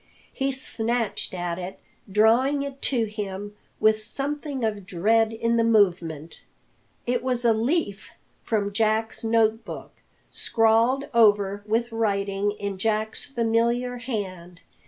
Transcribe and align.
He 0.33 0.51
snatched 0.51 1.31
at 1.31 1.59
it, 1.59 1.79
drawing 2.11 2.63
it 2.63 2.81
to 2.81 3.03
him 3.03 3.55
with 3.79 3.99
something 3.99 4.63
of 4.63 4.87
dread 4.87 5.31
in 5.31 5.57
the 5.57 5.63
movement. 5.63 6.41
It 7.05 7.21
was 7.21 7.45
a 7.45 7.53
leaf 7.53 8.09
from 8.41 8.73
Jacks 8.73 9.23
note 9.23 9.63
book, 9.63 9.91
scrawled 10.31 11.07
over 11.13 11.61
with 11.67 11.91
writing 11.91 12.49
in 12.53 12.79
Jack's 12.79 13.27
familiar 13.27 13.97
hand. 13.97 14.61